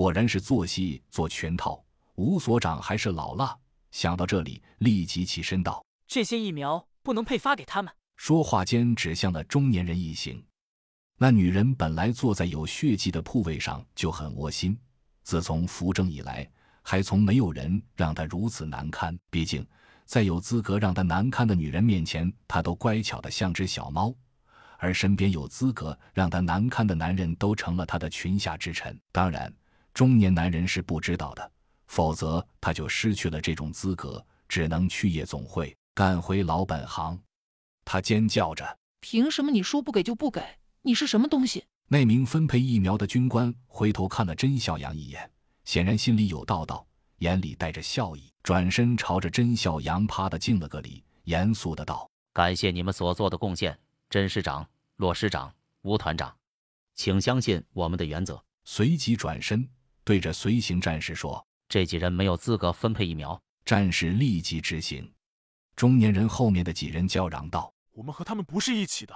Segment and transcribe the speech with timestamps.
[0.00, 1.84] 果然是做戏做全套。
[2.14, 3.54] 吴所长还是老辣。
[3.90, 10.42] 想到这里，立即起身道：“这些疫苗不能配发给他们。”说话间指向了中年人一行。
[11.18, 14.74] 那女人本来坐在有血迹的铺位上就很窝心，
[15.22, 19.14] 自从扶正以来，还从没有人让她如此难堪。
[19.28, 19.66] 毕竟，
[20.06, 24.14] 在有资格让她难堪的女人面前，她都乖巧的像只小猫。
[24.78, 28.98] 而身边有资格让她难堪的男人，都成了她的裙下之臣。
[29.12, 29.54] 当然，
[30.00, 31.52] 中年男人是不知道的，
[31.86, 37.20] 否则他就失去了这种资格，只能去夜总会干回老本行。
[37.84, 40.42] 他尖叫着：“凭什么你说不给就不给？
[40.80, 45.30] 你是什么东西？”那名分配疫苗的军官回头看了甄小阳一眼，
[45.66, 46.86] 显然心里有道道，
[47.18, 56.34] 眼里带着笑意，转身朝着甄小阳啪的敬了个礼，严肃的道：“感谢你们所做的贡献。”甄师长、骆师长、吴团长，
[56.94, 58.42] 请相信我们的原则。
[58.64, 59.68] 随即转身
[60.10, 65.08] 对着随行战士说：“这几人没有资格分配疫苗。”战士立即执行。
[65.76, 69.14] 中年人后面的几人叫嚷道：“我们和他们不是一起的，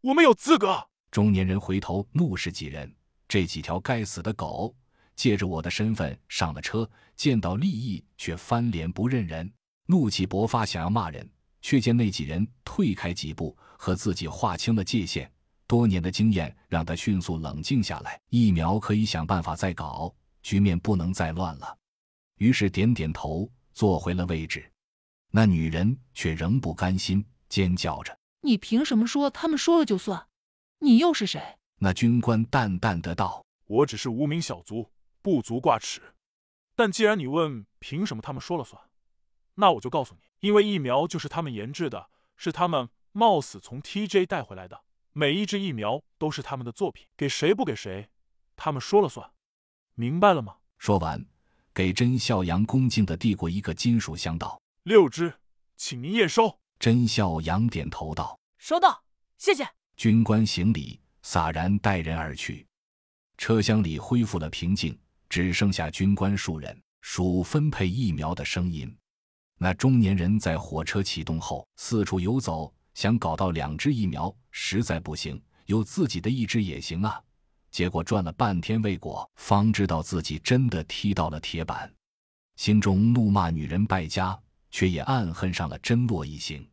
[0.00, 2.90] 我们有资格。”中年人回头怒视几人
[3.28, 4.74] ：“这几条该死的狗，
[5.14, 9.52] 借着我的身份上了车，见到利益却翻脸不认人。”
[9.84, 11.30] 怒气勃发，想要骂人。
[11.60, 15.30] 却见那几人退开几步，和自己划清了界限。
[15.66, 18.18] 多年的经验让他迅速冷静下来。
[18.30, 21.78] 疫苗可以想办法再搞，局面不能再乱了。
[22.36, 24.72] 于是点点头，坐回了位置。
[25.30, 30.28] 那女人却仍不甘心，尖叫着：“你凭什么说他们说了就算？
[30.78, 34.90] 你又是谁？”那军官淡淡的道：“我只是无名小卒，
[35.22, 36.14] 不足挂齿。
[36.74, 38.82] 但既然你问凭什么他们说了算，
[39.54, 48.08] 那我就告诉你。”因为疫苗就是他们研制的，是他们冒死从 TJ 带回来的，每一支疫苗都是他们的作品，给谁不给谁，
[48.56, 49.30] 他们说了算，
[49.94, 50.56] 明白了吗？
[50.78, 51.24] 说完，
[51.74, 55.32] 给甄孝阳恭敬的递过一个金属箱，道：“六只，
[55.76, 59.02] 请您验收。”甄孝阳点头道：“收到，
[59.36, 62.66] 谢谢。”军官行礼，洒然带人而去。
[63.36, 64.98] 车厢里恢复了平静，
[65.28, 68.96] 只剩下军官数人数分配疫苗的声音。
[69.58, 77.22] 那中年人在火车启动后四处游走，想搞到两支疫苗，实在不行，有自己的一支也行啊。
[77.80, 81.90] 结果转了半天未果，方知道自己真的踢到了铁板，
[82.56, 84.38] 心中怒骂女人败家，
[84.70, 86.68] 却也暗恨上了甄洛一行。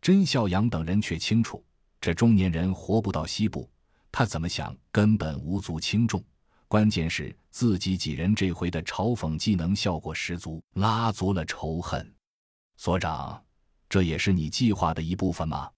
[0.00, 1.62] 甄孝阳等人却清楚，
[2.00, 3.68] 这中年人活不到西部，
[4.10, 6.24] 他怎么想根本无足轻重。
[6.68, 12.10] 关键是自己几人这回的嘲讽技能效果十足，拉足了仇恨。
[12.78, 13.44] 所长，
[13.90, 15.70] 这也是你计划的一部分吗？